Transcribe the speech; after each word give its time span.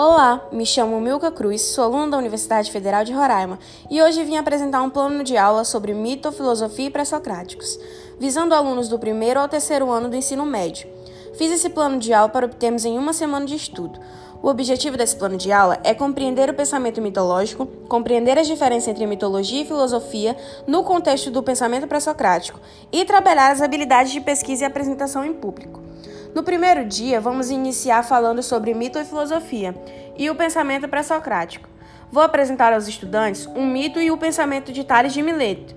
Olá, 0.00 0.46
me 0.52 0.64
chamo 0.64 1.00
Milka 1.00 1.28
Cruz, 1.28 1.60
sou 1.60 1.82
aluna 1.82 2.12
da 2.12 2.18
Universidade 2.18 2.70
Federal 2.70 3.02
de 3.02 3.12
Roraima 3.12 3.58
e 3.90 4.00
hoje 4.00 4.22
vim 4.22 4.36
apresentar 4.36 4.80
um 4.80 4.88
plano 4.88 5.24
de 5.24 5.36
aula 5.36 5.64
sobre 5.64 5.92
mito, 5.92 6.30
filosofia 6.30 6.86
e 6.86 6.90
pré-socráticos, 6.90 7.76
visando 8.16 8.54
alunos 8.54 8.86
do 8.86 8.96
primeiro 8.96 9.40
ao 9.40 9.48
terceiro 9.48 9.90
ano 9.90 10.08
do 10.08 10.14
ensino 10.14 10.46
médio. 10.46 10.88
Fiz 11.36 11.50
esse 11.50 11.68
plano 11.68 11.98
de 11.98 12.12
aula 12.12 12.28
para 12.28 12.46
obtermos 12.46 12.84
em 12.84 12.96
uma 12.96 13.12
semana 13.12 13.44
de 13.44 13.56
estudo. 13.56 13.98
O 14.40 14.46
objetivo 14.46 14.96
desse 14.96 15.16
plano 15.16 15.36
de 15.36 15.50
aula 15.50 15.80
é 15.82 15.92
compreender 15.92 16.48
o 16.48 16.54
pensamento 16.54 17.02
mitológico, 17.02 17.66
compreender 17.88 18.38
as 18.38 18.46
diferenças 18.46 18.86
entre 18.86 19.04
mitologia 19.04 19.62
e 19.62 19.66
filosofia 19.66 20.36
no 20.64 20.84
contexto 20.84 21.28
do 21.28 21.42
pensamento 21.42 21.88
pré-socrático 21.88 22.60
e 22.92 23.04
trabalhar 23.04 23.50
as 23.50 23.60
habilidades 23.60 24.12
de 24.12 24.20
pesquisa 24.20 24.62
e 24.62 24.64
apresentação 24.64 25.24
em 25.24 25.34
público. 25.34 25.87
No 26.34 26.42
primeiro 26.42 26.84
dia, 26.84 27.20
vamos 27.20 27.50
iniciar 27.50 28.02
falando 28.02 28.42
sobre 28.42 28.74
mito 28.74 28.98
e 28.98 29.04
filosofia 29.04 29.74
e 30.16 30.28
o 30.28 30.34
pensamento 30.34 30.88
pré-socrático. 30.88 31.68
Vou 32.10 32.22
apresentar 32.22 32.72
aos 32.72 32.86
estudantes 32.86 33.46
um 33.46 33.66
mito 33.66 34.00
e 34.00 34.10
o 34.10 34.16
pensamento 34.16 34.72
de 34.72 34.84
Tales 34.84 35.12
de 35.12 35.22
Mileto. 35.22 35.74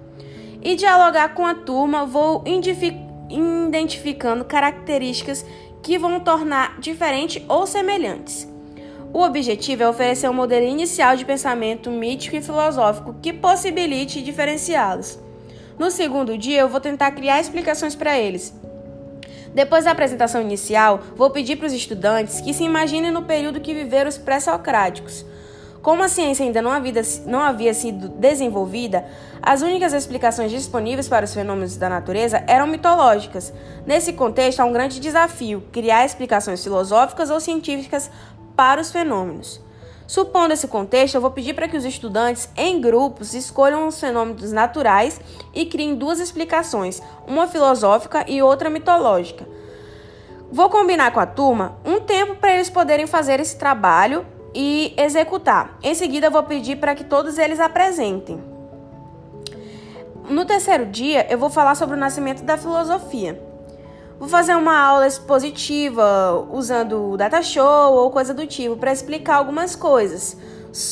E 0.61 0.75
dialogar 0.75 1.33
com 1.33 1.45
a 1.45 1.55
turma, 1.55 2.05
vou 2.05 2.43
identificando 2.45 4.45
características 4.45 5.45
que 5.81 5.97
vão 5.97 6.19
tornar 6.19 6.79
diferentes 6.79 7.43
ou 7.47 7.65
semelhantes. 7.65 8.47
O 9.13 9.23
objetivo 9.23 9.83
é 9.83 9.89
oferecer 9.89 10.29
um 10.29 10.33
modelo 10.33 10.65
inicial 10.65 11.17
de 11.17 11.25
pensamento 11.25 11.89
mítico 11.89 12.35
e 12.35 12.41
filosófico 12.41 13.15
que 13.21 13.33
possibilite 13.33 14.21
diferenciá-los. 14.21 15.19
No 15.77 15.89
segundo 15.89 16.37
dia, 16.37 16.61
eu 16.61 16.69
vou 16.69 16.79
tentar 16.79 17.11
criar 17.11 17.41
explicações 17.41 17.95
para 17.95 18.17
eles, 18.17 18.53
depois 19.53 19.85
da 19.85 19.91
apresentação 19.91 20.41
inicial, 20.41 21.01
vou 21.15 21.29
pedir 21.29 21.57
para 21.57 21.67
os 21.67 21.73
estudantes 21.73 22.41
que 22.41 22.53
se 22.53 22.63
imaginem 22.63 23.11
no 23.11 23.23
período 23.23 23.59
que 23.59 23.73
viveram 23.73 24.09
os 24.09 24.17
pré-socráticos. 24.17 25.25
Como 25.81 26.03
a 26.03 26.07
ciência 26.07 26.45
ainda 26.45 26.61
não 26.61 26.71
havia, 26.71 27.01
não 27.25 27.39
havia 27.39 27.73
sido 27.73 28.07
desenvolvida, 28.07 29.03
as 29.41 29.63
únicas 29.63 29.93
explicações 29.93 30.51
disponíveis 30.51 31.07
para 31.07 31.25
os 31.25 31.33
fenômenos 31.33 31.75
da 31.75 31.89
natureza 31.89 32.43
eram 32.45 32.67
mitológicas. 32.67 33.51
Nesse 33.85 34.13
contexto, 34.13 34.59
há 34.59 34.65
um 34.65 34.71
grande 34.71 34.99
desafio: 34.99 35.63
criar 35.71 36.05
explicações 36.05 36.63
filosóficas 36.63 37.31
ou 37.31 37.39
científicas 37.39 38.11
para 38.55 38.79
os 38.79 38.91
fenômenos. 38.91 39.59
Supondo 40.11 40.53
esse 40.53 40.67
contexto, 40.67 41.15
eu 41.15 41.21
vou 41.21 41.31
pedir 41.31 41.53
para 41.53 41.69
que 41.69 41.77
os 41.77 41.85
estudantes, 41.85 42.49
em 42.57 42.81
grupos, 42.81 43.33
escolham 43.33 43.87
os 43.87 43.97
fenômenos 43.97 44.51
naturais 44.51 45.21
e 45.53 45.65
criem 45.65 45.95
duas 45.95 46.19
explicações, 46.19 47.01
uma 47.25 47.47
filosófica 47.47 48.25
e 48.27 48.41
outra 48.41 48.69
mitológica. 48.69 49.47
Vou 50.51 50.69
combinar 50.69 51.11
com 51.11 51.21
a 51.21 51.25
turma 51.25 51.77
um 51.85 52.01
tempo 52.01 52.35
para 52.35 52.53
eles 52.53 52.69
poderem 52.69 53.07
fazer 53.07 53.39
esse 53.39 53.57
trabalho 53.57 54.25
e 54.53 54.93
executar. 54.97 55.77
Em 55.81 55.95
seguida, 55.95 56.29
vou 56.29 56.43
pedir 56.43 56.75
para 56.75 56.93
que 56.93 57.05
todos 57.05 57.37
eles 57.37 57.61
apresentem. 57.61 58.43
No 60.29 60.43
terceiro 60.43 60.87
dia, 60.87 61.25
eu 61.31 61.37
vou 61.37 61.49
falar 61.49 61.75
sobre 61.75 61.95
o 61.95 61.99
nascimento 61.99 62.43
da 62.43 62.57
filosofia. 62.57 63.50
Vou 64.21 64.29
fazer 64.29 64.55
uma 64.55 64.79
aula 64.79 65.07
expositiva 65.07 66.47
usando 66.51 67.17
data 67.17 67.41
show 67.41 67.95
ou 67.95 68.11
coisa 68.11 68.35
do 68.35 68.45
tipo 68.45 68.77
para 68.77 68.91
explicar 68.91 69.37
algumas 69.37 69.75
coisas. 69.75 70.37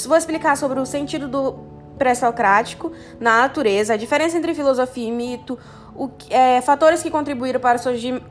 Vou 0.07 0.17
explicar 0.17 0.57
sobre 0.57 0.79
o 0.79 0.85
sentido 0.85 1.27
do 1.27 1.53
pré-socrático 1.95 2.91
na 3.19 3.41
natureza, 3.41 3.93
a 3.93 3.97
diferença 3.97 4.35
entre 4.35 4.55
filosofia 4.55 5.07
e 5.07 5.11
mito, 5.11 5.59
o, 5.95 6.09
é, 6.31 6.59
fatores 6.61 7.03
que 7.03 7.11
contribuíram 7.11 7.59
para 7.59 7.79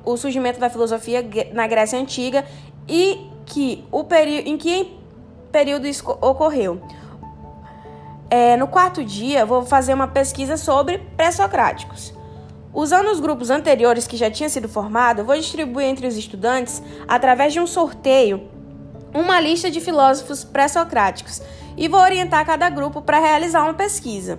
o 0.04 0.16
surgimento 0.16 0.58
da 0.58 0.68
filosofia 0.68 1.24
na 1.52 1.68
Grécia 1.68 1.96
Antiga 1.96 2.44
e 2.88 3.30
que 3.46 3.84
o 3.92 4.04
em 4.44 4.58
que 4.58 4.98
período 5.52 5.86
isso 5.86 6.10
ocorreu. 6.20 6.82
É, 8.28 8.56
no 8.56 8.66
quarto 8.66 9.04
dia, 9.04 9.46
vou 9.46 9.64
fazer 9.64 9.94
uma 9.94 10.08
pesquisa 10.08 10.56
sobre 10.56 10.98
pré-socráticos. 11.16 12.17
Usando 12.72 13.10
os 13.10 13.18
grupos 13.18 13.50
anteriores 13.50 14.06
que 14.06 14.16
já 14.16 14.30
tinham 14.30 14.48
sido 14.48 14.68
formados, 14.68 15.24
vou 15.24 15.34
distribuir 15.36 15.86
entre 15.86 16.06
os 16.06 16.16
estudantes, 16.16 16.82
através 17.06 17.52
de 17.52 17.60
um 17.60 17.66
sorteio, 17.66 18.48
uma 19.14 19.40
lista 19.40 19.70
de 19.70 19.80
filósofos 19.80 20.44
pré-socráticos 20.44 21.40
e 21.76 21.88
vou 21.88 22.00
orientar 22.00 22.44
cada 22.44 22.68
grupo 22.68 23.00
para 23.00 23.18
realizar 23.18 23.62
uma 23.62 23.74
pesquisa. 23.74 24.38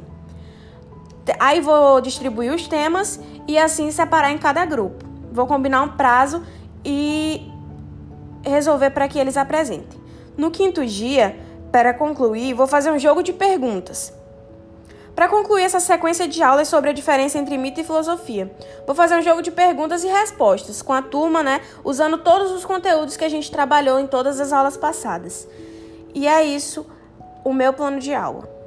Aí 1.39 1.59
vou 1.59 2.01
distribuir 2.01 2.53
os 2.53 2.67
temas 2.67 3.19
e 3.47 3.57
assim 3.57 3.91
separar 3.91 4.31
em 4.31 4.37
cada 4.37 4.65
grupo. 4.65 5.05
Vou 5.31 5.47
combinar 5.47 5.81
um 5.83 5.89
prazo 5.89 6.43
e 6.83 7.51
resolver 8.43 8.91
para 8.91 9.07
que 9.07 9.19
eles 9.19 9.37
apresentem. 9.37 9.99
No 10.37 10.49
quinto 10.49 10.85
dia, 10.85 11.37
para 11.71 11.93
concluir, 11.93 12.53
vou 12.53 12.67
fazer 12.67 12.91
um 12.91 12.99
jogo 12.99 13.21
de 13.21 13.33
perguntas. 13.33 14.13
Para 15.19 15.27
concluir 15.27 15.63
essa 15.63 15.81
sequência 15.81 16.29
de 16.29 16.41
aulas 16.41 16.69
sobre 16.69 16.91
a 16.91 16.93
diferença 16.93 17.37
entre 17.37 17.57
mito 17.57 17.81
e 17.81 17.83
filosofia, 17.83 18.49
vou 18.85 18.95
fazer 18.95 19.17
um 19.17 19.21
jogo 19.21 19.41
de 19.41 19.51
perguntas 19.51 20.01
e 20.05 20.07
respostas 20.07 20.81
com 20.81 20.93
a 20.93 21.01
turma, 21.01 21.43
né, 21.43 21.59
usando 21.83 22.19
todos 22.19 22.53
os 22.53 22.63
conteúdos 22.63 23.17
que 23.17 23.25
a 23.25 23.29
gente 23.29 23.51
trabalhou 23.51 23.99
em 23.99 24.07
todas 24.07 24.39
as 24.39 24.53
aulas 24.53 24.77
passadas. 24.77 25.45
E 26.15 26.25
é 26.25 26.45
isso 26.45 26.85
o 27.43 27.51
meu 27.51 27.73
plano 27.73 27.99
de 27.99 28.13
aula. 28.13 28.58